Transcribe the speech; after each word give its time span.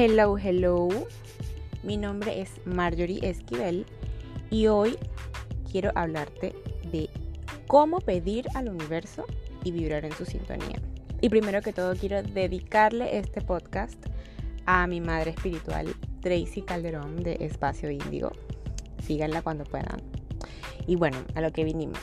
Hello, 0.00 0.38
hello. 0.38 0.88
Mi 1.82 1.96
nombre 1.96 2.40
es 2.40 2.64
Marjorie 2.64 3.18
Esquivel 3.28 3.84
y 4.48 4.68
hoy 4.68 4.96
quiero 5.72 5.90
hablarte 5.96 6.54
de 6.92 7.10
cómo 7.66 7.98
pedir 7.98 8.46
al 8.54 8.68
universo 8.68 9.24
y 9.64 9.72
vibrar 9.72 10.04
en 10.04 10.12
su 10.12 10.24
sintonía. 10.24 10.80
Y 11.20 11.30
primero 11.30 11.62
que 11.62 11.72
todo 11.72 11.96
quiero 11.96 12.22
dedicarle 12.22 13.18
este 13.18 13.40
podcast 13.40 14.00
a 14.66 14.86
mi 14.86 15.00
madre 15.00 15.32
espiritual, 15.32 15.92
Tracy 16.20 16.62
Calderón 16.62 17.24
de 17.24 17.36
Espacio 17.40 17.90
Índigo. 17.90 18.30
Síganla 19.02 19.42
cuando 19.42 19.64
puedan. 19.64 20.00
Y 20.86 20.94
bueno, 20.94 21.16
a 21.34 21.40
lo 21.40 21.50
que 21.50 21.64
vinimos. 21.64 21.98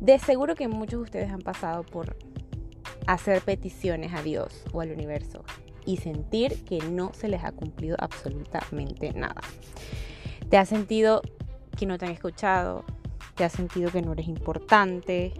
De 0.00 0.20
seguro 0.20 0.54
que 0.54 0.68
muchos 0.68 1.00
de 1.00 1.02
ustedes 1.02 1.32
han 1.32 1.42
pasado 1.42 1.82
por 1.82 2.16
hacer 3.08 3.42
peticiones 3.42 4.14
a 4.14 4.22
Dios 4.22 4.62
o 4.72 4.80
al 4.80 4.92
universo 4.92 5.44
y 5.86 5.98
sentir 5.98 6.64
que 6.64 6.78
no 6.78 7.12
se 7.14 7.28
les 7.28 7.44
ha 7.44 7.52
cumplido 7.52 7.96
absolutamente 7.98 9.12
nada. 9.12 9.42
Te 10.48 10.56
has 10.56 10.68
sentido 10.68 11.22
que 11.76 11.86
no 11.86 11.98
te 11.98 12.06
han 12.06 12.12
escuchado, 12.12 12.84
te 13.34 13.44
has 13.44 13.52
sentido 13.52 13.90
que 13.90 14.02
no 14.02 14.12
eres 14.12 14.28
importante, 14.28 15.32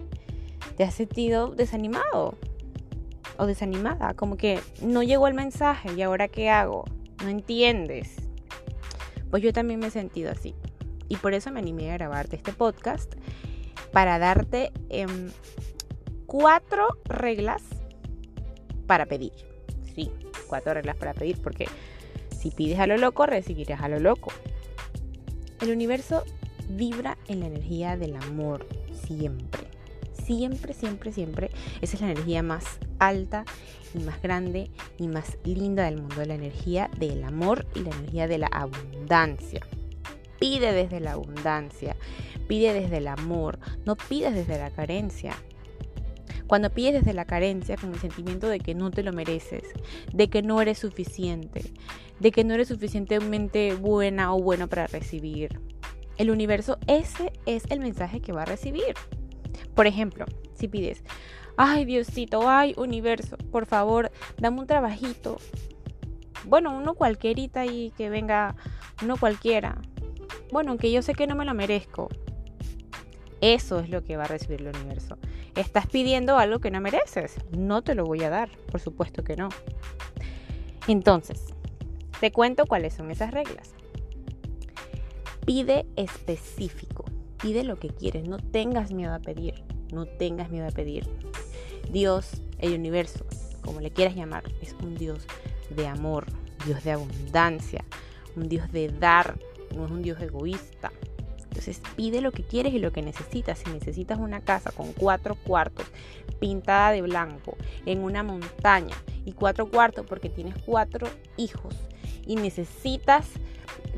te 0.75 0.83
has 0.83 0.93
sentido 0.93 1.49
desanimado 1.49 2.37
o 3.37 3.45
desanimada, 3.45 4.13
como 4.13 4.37
que 4.37 4.59
no 4.81 5.03
llegó 5.03 5.27
el 5.27 5.33
mensaje 5.33 5.93
y 5.93 6.01
ahora 6.01 6.27
qué 6.27 6.49
hago, 6.49 6.85
no 7.23 7.29
entiendes. 7.29 8.15
Pues 9.29 9.43
yo 9.43 9.51
también 9.53 9.79
me 9.79 9.87
he 9.87 9.91
sentido 9.91 10.31
así 10.31 10.55
y 11.07 11.17
por 11.17 11.33
eso 11.33 11.51
me 11.51 11.59
animé 11.59 11.91
a 11.91 11.95
grabarte 11.95 12.35
este 12.35 12.53
podcast 12.53 13.13
para 13.91 14.19
darte 14.19 14.71
em, 14.89 15.31
cuatro 16.25 16.87
reglas 17.05 17.63
para 18.87 19.05
pedir. 19.05 19.33
Sí, 19.93 20.11
cuatro 20.45 20.73
reglas 20.73 20.95
para 20.95 21.13
pedir, 21.13 21.41
porque 21.41 21.67
si 22.37 22.51
pides 22.51 22.79
a 22.79 22.87
lo 22.87 22.97
loco, 22.97 23.25
recibirás 23.25 23.81
a 23.81 23.89
lo 23.89 23.99
loco. 23.99 24.31
El 25.61 25.71
universo 25.71 26.23
vibra 26.69 27.17
en 27.27 27.39
la 27.39 27.47
energía 27.47 27.97
del 27.97 28.15
amor, 28.15 28.67
siempre. 29.07 29.67
Siempre, 30.13 30.73
siempre, 30.73 31.11
siempre. 31.11 31.51
Esa 31.81 31.95
es 31.95 32.01
la 32.01 32.11
energía 32.11 32.41
más 32.41 32.65
alta 32.99 33.45
y 33.93 33.99
más 33.99 34.21
grande 34.21 34.71
y 34.97 35.07
más 35.07 35.37
linda 35.43 35.85
del 35.85 36.01
mundo. 36.01 36.25
La 36.25 36.35
energía 36.35 36.89
del 36.97 37.23
amor 37.23 37.65
y 37.75 37.81
la 37.81 37.91
energía 37.91 38.27
de 38.27 38.39
la 38.39 38.47
abundancia. 38.47 39.61
Pide 40.39 40.73
desde 40.73 40.99
la 40.99 41.13
abundancia, 41.13 41.95
pide 42.47 42.73
desde 42.73 42.97
el 42.97 43.07
amor, 43.07 43.59
no 43.85 43.95
pides 43.95 44.33
desde 44.33 44.57
la 44.57 44.69
carencia. 44.69 45.35
Cuando 46.47 46.69
pides 46.69 46.93
desde 46.93 47.13
la 47.13 47.25
carencia, 47.25 47.75
con 47.75 47.93
el 47.93 47.99
sentimiento 47.99 48.47
de 48.47 48.59
que 48.59 48.75
no 48.75 48.91
te 48.91 49.03
lo 49.03 49.11
mereces, 49.13 49.63
de 50.13 50.29
que 50.29 50.41
no 50.41 50.61
eres 50.61 50.77
suficiente, 50.77 51.73
de 52.19 52.31
que 52.31 52.43
no 52.43 52.53
eres 52.53 52.67
suficientemente 52.67 53.73
buena 53.73 54.33
o 54.33 54.41
bueno 54.41 54.67
para 54.67 54.87
recibir, 54.87 55.59
el 56.17 56.31
universo, 56.31 56.77
ese 56.87 57.33
es 57.45 57.63
el 57.69 57.79
mensaje 57.79 58.21
que 58.21 58.31
va 58.31 58.43
a 58.43 58.45
recibir. 58.45 58.93
Por 59.73 59.87
ejemplo, 59.87 60.25
si 60.53 60.67
pides, 60.67 61.03
ay 61.57 61.85
Diosito, 61.85 62.47
ay 62.47 62.73
universo, 62.77 63.37
por 63.51 63.65
favor, 63.65 64.11
dame 64.37 64.59
un 64.61 64.67
trabajito. 64.67 65.37
Bueno, 66.45 66.77
uno 66.77 66.93
cualquierita 66.93 67.65
y 67.65 67.91
que 67.97 68.09
venga, 68.09 68.55
uno 69.01 69.17
cualquiera. 69.17 69.81
Bueno, 70.51 70.71
aunque 70.71 70.91
yo 70.91 71.01
sé 71.01 71.13
que 71.13 71.27
no 71.27 71.35
me 71.35 71.45
lo 71.45 71.53
merezco. 71.53 72.09
Eso 73.41 73.79
es 73.79 73.89
lo 73.89 74.03
que 74.03 74.15
va 74.15 74.23
a 74.23 74.27
recibir 74.27 74.61
el 74.61 74.75
universo. 74.75 75.17
Estás 75.55 75.87
pidiendo 75.87 76.37
algo 76.37 76.59
que 76.59 76.71
no 76.71 76.81
mereces. 76.81 77.35
No 77.51 77.81
te 77.81 77.95
lo 77.95 78.05
voy 78.05 78.23
a 78.23 78.29
dar, 78.29 78.49
por 78.71 78.81
supuesto 78.81 79.23
que 79.23 79.35
no. 79.35 79.49
Entonces, 80.87 81.45
te 82.19 82.31
cuento 82.31 82.65
cuáles 82.65 82.93
son 82.93 83.09
esas 83.09 83.31
reglas. 83.31 83.73
Pide 85.45 85.85
específico. 85.95 87.05
Pide 87.41 87.63
lo 87.63 87.77
que 87.77 87.89
quieres. 87.89 88.27
No 88.27 88.37
tengas 88.37 88.91
miedo 88.91 89.13
a 89.13 89.19
pedir. 89.19 89.63
No 89.93 90.05
tengas 90.05 90.49
miedo 90.49 90.67
a 90.67 90.71
pedir. 90.71 91.07
Dios, 91.91 92.41
el 92.59 92.73
universo, 92.73 93.25
como 93.61 93.79
le 93.79 93.91
quieras 93.91 94.15
llamar, 94.15 94.43
es 94.61 94.75
un 94.83 94.95
Dios 94.95 95.25
de 95.69 95.87
amor, 95.87 96.25
Dios 96.65 96.83
de 96.83 96.91
abundancia, 96.91 97.85
un 98.35 98.49
Dios 98.49 98.71
de 98.71 98.89
dar, 98.89 99.37
no 99.75 99.85
es 99.85 99.91
un 99.91 100.01
Dios 100.01 100.19
egoísta. 100.21 100.91
Entonces 101.55 101.81
pide 101.95 102.19
lo 102.19 102.33
que 102.33 102.43
quieres 102.43 102.73
y 102.73 102.79
lo 102.79 102.91
que 102.91 103.01
necesitas. 103.01 103.59
Si 103.59 103.69
necesitas 103.71 104.19
una 104.19 104.41
casa 104.41 104.71
con 104.71 104.91
cuatro 104.91 105.35
cuartos, 105.35 105.85
pintada 106.39 106.91
de 106.91 107.01
blanco, 107.01 107.55
en 107.85 108.03
una 108.03 108.23
montaña, 108.23 108.95
y 109.25 109.33
cuatro 109.33 109.69
cuartos 109.69 110.05
porque 110.05 110.29
tienes 110.29 110.55
cuatro 110.65 111.07
hijos 111.35 111.75
y 112.25 112.35
necesitas 112.35 113.27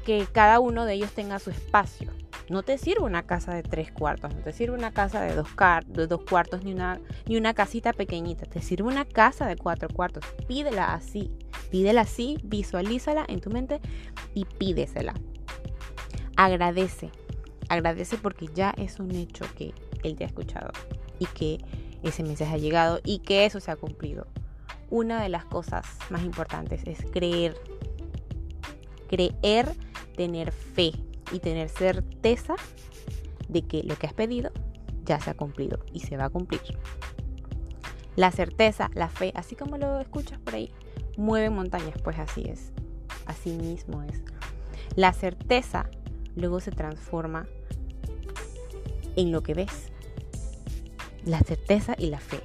que 0.05 0.25
cada 0.31 0.59
uno 0.59 0.85
de 0.85 0.93
ellos 0.93 1.11
tenga 1.11 1.39
su 1.39 1.49
espacio. 1.49 2.11
No 2.49 2.63
te 2.63 2.77
sirve 2.77 3.03
una 3.03 3.23
casa 3.23 3.53
de 3.53 3.61
tres 3.61 3.91
cuartos, 3.91 4.33
no 4.33 4.41
te 4.41 4.53
sirve 4.53 4.73
una 4.73 4.93
casa 4.93 5.19
de 5.19 5.35
dos, 5.35 5.49
cuartos 6.29 6.63
ni 6.63 6.71
una, 6.71 7.01
ni 7.25 7.35
una 7.35 7.53
casita 7.53 7.91
pequeñita. 7.91 8.45
Te 8.45 8.61
sirve 8.61 8.87
una 8.87 9.03
casa 9.03 9.47
de 9.47 9.57
cuatro 9.57 9.89
cuartos. 9.89 10.23
Pídela 10.47 10.93
así, 10.93 11.29
pídela 11.71 12.01
así, 12.01 12.37
visualízala 12.43 13.25
en 13.27 13.41
tu 13.41 13.49
mente 13.49 13.81
y 14.33 14.45
pídesela. 14.45 15.13
Agradece, 16.37 17.11
Agradece 17.69 18.17
porque 18.17 18.47
ya 18.53 18.73
es 18.77 18.99
un 18.99 19.11
hecho 19.11 19.45
que 19.55 19.73
Él 20.03 20.15
te 20.15 20.23
ha 20.23 20.27
escuchado 20.27 20.71
y 21.19 21.25
que 21.25 21.59
ese 22.03 22.23
mensaje 22.23 22.55
ha 22.55 22.57
llegado 22.57 22.99
y 23.03 23.19
que 23.19 23.45
eso 23.45 23.59
se 23.59 23.71
ha 23.71 23.75
cumplido. 23.75 24.27
Una 24.89 25.21
de 25.21 25.29
las 25.29 25.45
cosas 25.45 25.85
más 26.09 26.23
importantes 26.23 26.81
es 26.85 26.99
creer. 27.11 27.55
Creer, 29.09 29.73
tener 30.15 30.51
fe 30.51 30.93
y 31.31 31.39
tener 31.39 31.69
certeza 31.69 32.55
de 33.49 33.63
que 33.63 33.83
lo 33.83 33.95
que 33.95 34.07
has 34.07 34.13
pedido 34.13 34.51
ya 35.03 35.19
se 35.19 35.29
ha 35.29 35.33
cumplido 35.33 35.79
y 35.93 36.01
se 36.01 36.17
va 36.17 36.25
a 36.25 36.29
cumplir. 36.29 36.61
La 38.15 38.31
certeza, 38.31 38.89
la 38.93 39.09
fe, 39.09 39.31
así 39.35 39.55
como 39.55 39.77
lo 39.77 39.99
escuchas 39.99 40.39
por 40.39 40.55
ahí, 40.55 40.71
mueve 41.17 41.49
montañas, 41.49 42.01
pues 42.03 42.17
así 42.17 42.43
es. 42.49 42.71
Así 43.25 43.51
mismo 43.51 44.03
es. 44.03 44.23
La 44.95 45.13
certeza 45.13 45.89
luego 46.35 46.59
se 46.59 46.71
transforma 46.71 47.47
en 49.17 49.33
lo 49.33 49.43
que 49.43 49.53
ves. 49.53 49.91
La 51.25 51.39
certeza 51.41 51.95
y 51.97 52.09
la 52.09 52.19
fe. 52.19 52.39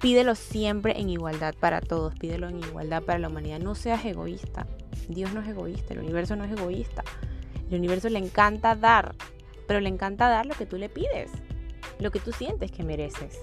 Pídelo 0.00 0.36
siempre 0.36 1.00
en 1.00 1.10
igualdad 1.10 1.54
para 1.58 1.80
todos, 1.80 2.14
pídelo 2.14 2.48
en 2.48 2.58
igualdad 2.58 3.02
para 3.02 3.18
la 3.18 3.28
humanidad. 3.28 3.58
No 3.58 3.74
seas 3.74 4.04
egoísta. 4.04 4.68
Dios 5.08 5.32
no 5.32 5.40
es 5.40 5.48
egoísta, 5.48 5.94
el 5.94 6.00
universo 6.00 6.36
no 6.36 6.44
es 6.44 6.52
egoísta. 6.52 7.02
El 7.70 7.78
universo 7.78 8.08
le 8.08 8.18
encanta 8.18 8.76
dar, 8.76 9.16
pero 9.66 9.80
le 9.80 9.88
encanta 9.88 10.28
dar 10.28 10.46
lo 10.46 10.54
que 10.54 10.66
tú 10.66 10.76
le 10.76 10.88
pides, 10.88 11.32
lo 11.98 12.12
que 12.12 12.20
tú 12.20 12.30
sientes 12.30 12.70
que 12.70 12.84
mereces. 12.84 13.40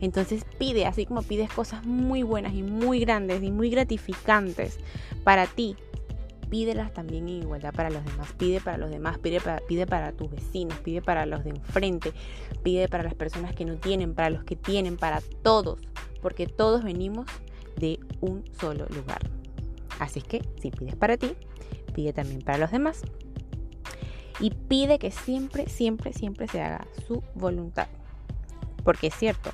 Entonces 0.00 0.44
pide, 0.58 0.86
así 0.86 1.06
como 1.06 1.22
pides 1.22 1.50
cosas 1.50 1.84
muy 1.84 2.22
buenas 2.22 2.54
y 2.54 2.62
muy 2.62 3.00
grandes 3.00 3.42
y 3.42 3.50
muy 3.50 3.70
gratificantes 3.70 4.78
para 5.24 5.46
ti, 5.46 5.76
pídelas 6.48 6.92
también 6.92 7.28
en 7.28 7.42
igualdad 7.42 7.72
para 7.72 7.90
los 7.90 8.04
demás. 8.04 8.32
Pide 8.36 8.60
para 8.60 8.78
los 8.78 8.90
demás, 8.90 9.18
pide 9.18 9.40
para, 9.40 9.58
pide 9.66 9.86
para 9.86 10.12
tus 10.12 10.30
vecinos, 10.30 10.78
pide 10.78 11.02
para 11.02 11.26
los 11.26 11.44
de 11.44 11.50
enfrente, 11.50 12.12
pide 12.62 12.88
para 12.88 13.02
las 13.02 13.14
personas 13.14 13.54
que 13.54 13.64
no 13.64 13.76
tienen, 13.76 14.14
para 14.14 14.30
los 14.30 14.44
que 14.44 14.56
tienen, 14.56 14.96
para 14.96 15.20
todos, 15.42 15.80
porque 16.20 16.46
todos 16.46 16.82
venimos 16.82 17.26
de 17.76 18.00
un 18.20 18.44
solo 18.58 18.86
lugar. 18.88 19.20
Así 19.98 20.20
es 20.20 20.24
que 20.24 20.42
si 20.60 20.70
pides 20.70 20.96
para 20.96 21.16
ti, 21.16 21.34
pide 21.94 22.12
también 22.12 22.40
para 22.42 22.58
los 22.58 22.70
demás. 22.70 23.02
Y 24.40 24.50
pide 24.50 24.98
que 24.98 25.10
siempre, 25.10 25.68
siempre, 25.68 26.12
siempre 26.12 26.46
se 26.46 26.62
haga 26.62 26.86
su 27.06 27.22
voluntad. 27.34 27.88
Porque 28.84 29.08
es 29.08 29.14
cierto, 29.14 29.50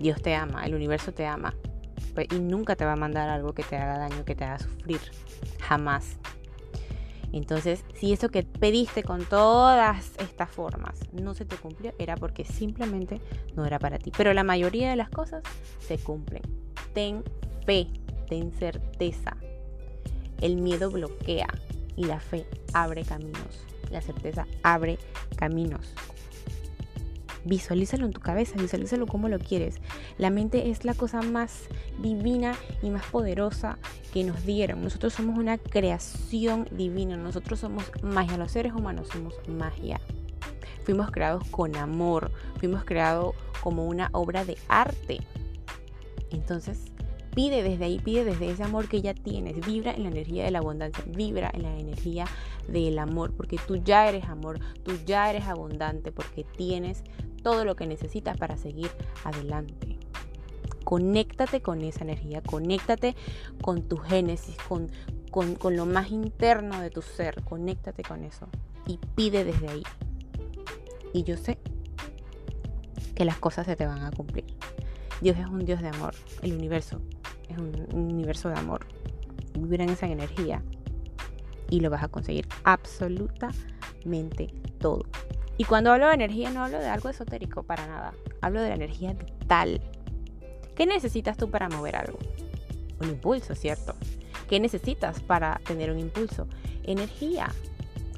Dios 0.00 0.20
te 0.20 0.34
ama, 0.34 0.66
el 0.66 0.74
universo 0.74 1.12
te 1.12 1.26
ama, 1.26 1.54
y 2.30 2.38
nunca 2.38 2.76
te 2.76 2.84
va 2.84 2.92
a 2.92 2.96
mandar 2.96 3.28
algo 3.28 3.54
que 3.54 3.62
te 3.62 3.76
haga 3.76 3.98
daño, 3.98 4.24
que 4.24 4.34
te 4.34 4.44
haga 4.44 4.58
sufrir. 4.58 5.00
Jamás. 5.72 6.18
Entonces, 7.32 7.82
si 7.94 8.12
eso 8.12 8.28
que 8.28 8.42
pediste 8.42 9.02
con 9.02 9.24
todas 9.24 10.12
estas 10.18 10.50
formas 10.50 11.00
no 11.14 11.32
se 11.32 11.46
te 11.46 11.56
cumplió, 11.56 11.94
era 11.98 12.14
porque 12.14 12.44
simplemente 12.44 13.22
no 13.56 13.64
era 13.64 13.78
para 13.78 13.98
ti. 13.98 14.12
Pero 14.14 14.34
la 14.34 14.44
mayoría 14.44 14.90
de 14.90 14.96
las 14.96 15.08
cosas 15.08 15.42
se 15.80 15.96
cumplen. 15.96 16.42
Ten 16.92 17.24
fe, 17.64 17.86
ten 18.28 18.52
certeza. 18.52 19.38
El 20.42 20.56
miedo 20.56 20.90
bloquea 20.90 21.48
y 21.96 22.04
la 22.04 22.20
fe 22.20 22.44
abre 22.74 23.02
caminos. 23.02 23.64
La 23.90 24.02
certeza 24.02 24.46
abre 24.62 24.98
caminos. 25.36 25.94
Visualízalo 27.46 28.04
en 28.04 28.12
tu 28.12 28.20
cabeza, 28.20 28.56
visualízalo 28.60 29.06
como 29.06 29.30
lo 29.30 29.38
quieres. 29.38 29.76
La 30.18 30.28
mente 30.28 30.68
es 30.68 30.84
la 30.84 30.92
cosa 30.92 31.22
más 31.22 31.62
divina 31.98 32.54
y 32.82 32.90
más 32.90 33.06
poderosa 33.06 33.78
que 34.12 34.22
nos 34.24 34.44
dieron. 34.44 34.82
Nosotros 34.82 35.14
somos 35.14 35.38
una 35.38 35.58
creación 35.58 36.68
divina, 36.70 37.16
nosotros 37.16 37.58
somos 37.58 37.84
magia, 38.02 38.36
los 38.36 38.52
seres 38.52 38.72
humanos 38.72 39.08
somos 39.10 39.34
magia. 39.48 40.00
Fuimos 40.84 41.10
creados 41.10 41.44
con 41.50 41.76
amor, 41.76 42.30
fuimos 42.58 42.84
creados 42.84 43.34
como 43.62 43.86
una 43.86 44.10
obra 44.12 44.44
de 44.44 44.58
arte. 44.68 45.20
Entonces, 46.30 46.92
pide 47.34 47.62
desde 47.62 47.84
ahí, 47.84 47.98
pide 48.00 48.24
desde 48.24 48.50
ese 48.50 48.64
amor 48.64 48.88
que 48.88 49.00
ya 49.00 49.14
tienes. 49.14 49.64
Vibra 49.64 49.92
en 49.92 50.02
la 50.02 50.10
energía 50.10 50.44
de 50.44 50.50
la 50.50 50.58
abundancia, 50.58 51.04
vibra 51.06 51.50
en 51.54 51.62
la 51.62 51.78
energía 51.78 52.26
del 52.68 52.98
amor, 52.98 53.32
porque 53.32 53.58
tú 53.66 53.76
ya 53.76 54.08
eres 54.08 54.24
amor, 54.24 54.58
tú 54.82 54.92
ya 55.06 55.30
eres 55.30 55.44
abundante, 55.44 56.12
porque 56.12 56.44
tienes 56.44 57.02
todo 57.42 57.64
lo 57.64 57.76
que 57.76 57.86
necesitas 57.86 58.36
para 58.36 58.56
seguir 58.56 58.90
adelante. 59.24 59.91
Conéctate 60.84 61.62
con 61.62 61.82
esa 61.82 62.02
energía, 62.02 62.42
conéctate 62.42 63.14
con 63.60 63.82
tu 63.82 63.96
génesis, 63.96 64.56
con, 64.68 64.90
con, 65.30 65.54
con 65.54 65.76
lo 65.76 65.86
más 65.86 66.10
interno 66.10 66.80
de 66.80 66.90
tu 66.90 67.02
ser, 67.02 67.42
conéctate 67.44 68.02
con 68.02 68.24
eso 68.24 68.48
y 68.86 68.98
pide 69.14 69.44
desde 69.44 69.68
ahí. 69.68 69.82
Y 71.12 71.24
yo 71.24 71.36
sé 71.36 71.58
que 73.14 73.24
las 73.24 73.38
cosas 73.38 73.66
se 73.66 73.76
te 73.76 73.86
van 73.86 74.02
a 74.02 74.10
cumplir. 74.10 74.46
Dios 75.20 75.38
es 75.38 75.46
un 75.46 75.64
Dios 75.64 75.80
de 75.80 75.88
amor, 75.88 76.14
el 76.42 76.54
universo 76.54 77.00
es 77.48 77.58
un, 77.58 77.86
universo 77.92 78.48
de 78.48 78.56
amor. 78.56 78.86
Vibra 79.54 79.84
en 79.84 79.90
esa 79.90 80.06
energía 80.06 80.62
y 81.70 81.80
lo 81.80 81.90
vas 81.90 82.02
a 82.02 82.08
conseguir 82.08 82.46
absolutamente 82.64 84.48
todo. 84.78 85.04
Y 85.58 85.64
cuando 85.64 85.92
hablo 85.92 86.08
de 86.08 86.14
energía 86.14 86.50
no 86.50 86.64
hablo 86.64 86.78
de 86.78 86.88
algo 86.88 87.08
esotérico 87.08 87.62
para 87.62 87.86
nada, 87.86 88.14
hablo 88.40 88.62
de 88.62 88.70
la 88.70 88.74
energía 88.74 89.12
vital. 89.12 89.80
¿Qué 90.82 90.86
necesitas 90.86 91.36
tú 91.36 91.48
para 91.48 91.68
mover 91.68 91.94
algo? 91.94 92.18
Un 93.00 93.10
impulso, 93.10 93.54
¿cierto? 93.54 93.94
¿Qué 94.48 94.58
necesitas 94.58 95.20
para 95.20 95.60
tener 95.64 95.92
un 95.92 96.00
impulso? 96.00 96.48
Energía. 96.82 97.52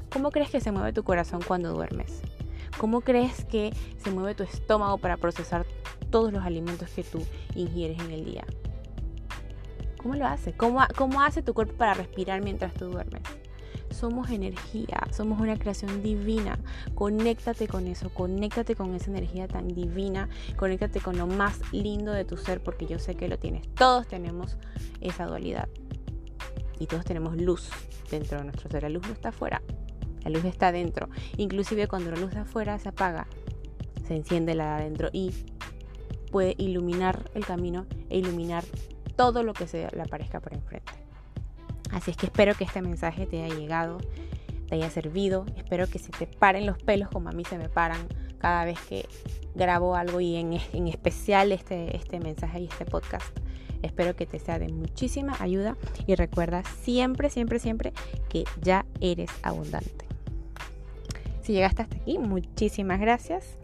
¿Cómo 0.09 0.31
crees 0.31 0.49
que 0.49 0.59
se 0.59 0.71
mueve 0.71 0.91
tu 0.91 1.03
corazón 1.03 1.43
cuando 1.47 1.71
duermes? 1.73 2.23
¿Cómo 2.79 3.01
crees 3.01 3.45
que 3.45 3.71
se 4.03 4.09
mueve 4.09 4.33
tu 4.33 4.41
estómago 4.41 4.97
para 4.97 5.17
procesar 5.17 5.63
todos 6.09 6.33
los 6.33 6.43
alimentos 6.43 6.89
que 6.89 7.03
tú 7.03 7.23
ingieres 7.53 7.99
en 7.99 8.09
el 8.09 8.25
día? 8.25 8.45
¿Cómo 10.01 10.15
lo 10.15 10.25
hace? 10.25 10.53
¿Cómo, 10.53 10.79
¿Cómo 10.97 11.21
hace 11.21 11.43
tu 11.43 11.53
cuerpo 11.53 11.75
para 11.75 11.93
respirar 11.93 12.41
mientras 12.41 12.73
tú 12.73 12.85
duermes? 12.85 13.21
Somos 13.95 14.29
energía, 14.29 15.07
somos 15.11 15.39
una 15.39 15.57
creación 15.57 16.03
divina. 16.03 16.59
Conéctate 16.95 17.65
con 17.65 17.87
eso, 17.87 18.09
conéctate 18.09 18.75
con 18.75 18.93
esa 18.93 19.09
energía 19.09 19.47
tan 19.47 19.69
divina, 19.69 20.27
conéctate 20.57 20.99
con 20.99 21.17
lo 21.17 21.27
más 21.27 21.61
lindo 21.71 22.11
de 22.11 22.25
tu 22.25 22.35
ser 22.35 22.61
porque 22.61 22.87
yo 22.87 22.99
sé 22.99 23.15
que 23.15 23.29
lo 23.29 23.39
tienes. 23.39 23.73
Todos 23.73 24.05
tenemos 24.05 24.57
esa 24.99 25.25
dualidad 25.27 25.69
y 26.77 26.87
todos 26.87 27.05
tenemos 27.05 27.37
luz 27.37 27.69
dentro 28.11 28.39
de 28.39 28.43
nuestro 28.43 28.69
ser. 28.69 28.83
La 28.83 28.89
luz 28.89 29.07
no 29.07 29.13
está 29.13 29.29
afuera, 29.29 29.61
la 30.25 30.29
luz 30.29 30.43
está 30.43 30.67
adentro. 30.67 31.07
Inclusive 31.37 31.87
cuando 31.87 32.11
la 32.11 32.17
luz 32.17 32.31
de 32.31 32.39
afuera 32.39 32.77
se 32.79 32.89
apaga, 32.89 33.27
se 34.05 34.17
enciende 34.17 34.55
la 34.55 34.75
de 34.75 34.83
adentro 34.83 35.09
y 35.13 35.31
puede 36.31 36.53
iluminar 36.57 37.31
el 37.33 37.45
camino 37.45 37.85
e 38.09 38.17
iluminar 38.17 38.65
todo 39.15 39.41
lo 39.41 39.53
que 39.53 39.67
se 39.67 39.87
le 39.89 40.01
aparezca 40.01 40.41
por 40.41 40.53
enfrente. 40.53 40.91
Así 41.91 42.11
es 42.11 42.17
que 42.17 42.25
espero 42.25 42.55
que 42.55 42.63
este 42.63 42.81
mensaje 42.81 43.25
te 43.25 43.43
haya 43.43 43.55
llegado, 43.55 43.99
te 44.67 44.75
haya 44.75 44.89
servido. 44.89 45.45
Espero 45.57 45.87
que 45.87 45.99
se 45.99 46.11
te 46.11 46.27
paren 46.27 46.65
los 46.65 46.77
pelos 46.77 47.09
como 47.09 47.29
a 47.29 47.31
mí 47.31 47.43
se 47.45 47.57
me 47.57 47.69
paran 47.69 48.07
cada 48.39 48.65
vez 48.65 48.79
que 48.89 49.07
grabo 49.55 49.95
algo 49.95 50.19
y 50.21 50.35
en, 50.35 50.53
en 50.73 50.87
especial 50.87 51.51
este, 51.51 51.95
este 51.95 52.19
mensaje 52.19 52.61
y 52.61 52.65
este 52.65 52.85
podcast. 52.85 53.37
Espero 53.81 54.15
que 54.15 54.25
te 54.25 54.39
sea 54.39 54.57
de 54.57 54.69
muchísima 54.69 55.35
ayuda 55.39 55.77
y 56.07 56.15
recuerda 56.15 56.63
siempre, 56.81 57.29
siempre, 57.29 57.59
siempre 57.59 57.93
que 58.29 58.45
ya 58.61 58.85
eres 58.99 59.29
abundante. 59.43 60.05
Si 61.43 61.53
llegaste 61.53 61.83
hasta 61.83 61.97
aquí, 61.97 62.17
muchísimas 62.17 62.99
gracias. 62.99 63.57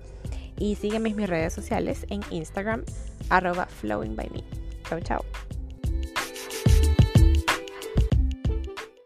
Y 0.57 0.75
sígueme 0.75 1.09
en 1.09 1.15
mis 1.15 1.27
redes 1.27 1.53
sociales 1.53 2.05
en 2.09 2.21
Instagram, 2.29 2.83
arroba 3.29 3.65
flowing 3.65 4.15
by 4.15 4.29
me. 4.29 4.43
Chao, 4.87 4.99
chao. 4.99 5.50